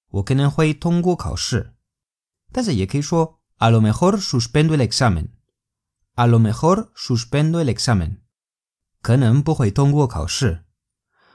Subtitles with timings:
[0.08, 1.76] 我可能会通过考试。
[2.52, 8.22] 但是也可以说，a lo mejor suspendo el examen，a lo mejor suspendo el examen。
[9.02, 10.66] 可能不会通过考试。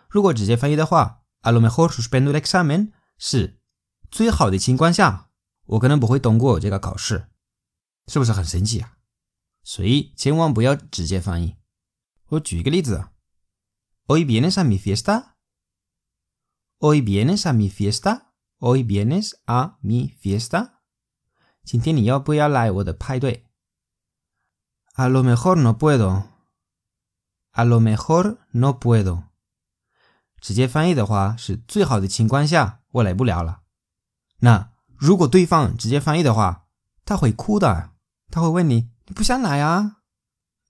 [0.08, 3.60] 如果直接翻译的话，a lo mejor suspendo el examen 是
[4.10, 5.30] 最好的情况下，
[5.66, 7.28] 我可能不会通过这个考试，
[8.06, 8.98] 是不是很神奇啊？
[9.62, 11.56] 所以千万不要直接翻译。
[12.26, 13.08] 我举一个例子
[14.06, 20.72] ：Hoy vienes a mi fiesta？Hoy vienes a mi fiesta？Hoy vienes a mi fiesta？
[21.64, 23.46] 今天你要不要来我的派对
[24.96, 26.24] ？A lo mejor no puedo。
[27.52, 29.28] A lo mejor no puedo。
[30.40, 33.62] 直接翻译的话是最好的情况下我来不了了。
[34.40, 36.66] 那如果对方直接翻译的话，
[37.06, 37.93] 他会哭的，
[38.34, 40.02] 他会问你你不想来啊？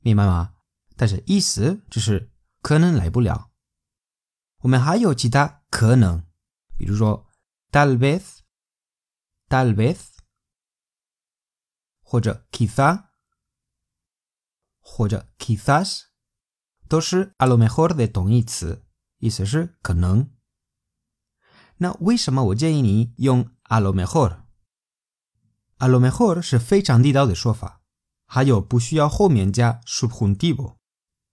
[0.00, 0.52] 明白吗？
[0.96, 3.52] 但是意思就是可能来不了。
[4.58, 6.26] 我们还有其他可能，
[6.77, 7.27] 比如说
[7.70, 9.98] tal vez，tal vez，
[12.02, 13.06] 或者 quizá，
[14.80, 16.02] 或者 quizás。
[16.86, 18.84] 都是 a lo mejor 的同义词，
[19.16, 20.30] 意思是可能。
[21.78, 23.90] 那为什么我建议你用 a lo
[25.83, 27.81] mejor？a lo mejor 是非常地道的说法，
[28.25, 30.77] 还有不需要后面加 subjuntivo，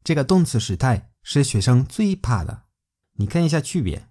[0.02, 2.64] 这个动词时态是学生最怕的。
[3.18, 4.08] 你看一下区别。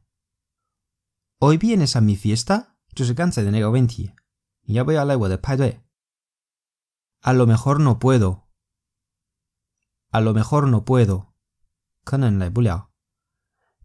[1.40, 2.68] Hoy vienes a mi fiesta？
[2.94, 4.14] 就是刚才的那个问题，
[4.62, 5.82] 你要不要来我的派对？
[7.22, 11.28] A lo mejor no puedo。A lo mejor no puedo。
[12.04, 12.90] 可能来不了。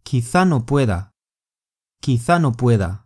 [0.03, 1.11] Quizá no pueda,
[2.01, 3.03] quizá no pueda。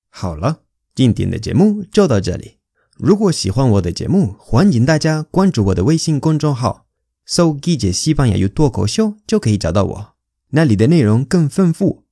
[0.10, 0.62] 好了，
[0.94, 2.60] 今天的节目就到这里。
[2.98, 6.86] 如果喜欢我的节目，欢迎大家关注我的微信公众号，
[7.26, 10.16] 搜“季姐西班牙语脱口秀”就可以找到我，
[10.50, 12.06] 那里的内容更丰富。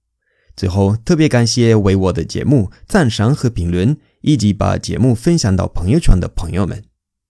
[0.55, 6.88] 最后，特别感谢为我的节目赞赏和评论，以及把节目分享到朋友圈的朋友们。